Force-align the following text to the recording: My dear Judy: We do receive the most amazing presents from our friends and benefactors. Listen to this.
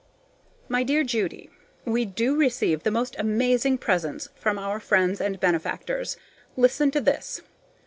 My 0.67 0.81
dear 0.81 1.03
Judy: 1.03 1.51
We 1.85 2.05
do 2.05 2.35
receive 2.35 2.81
the 2.81 2.89
most 2.89 3.15
amazing 3.19 3.77
presents 3.77 4.29
from 4.33 4.57
our 4.57 4.79
friends 4.79 5.21
and 5.21 5.39
benefactors. 5.39 6.17
Listen 6.57 6.89
to 6.89 7.01
this. 7.01 7.41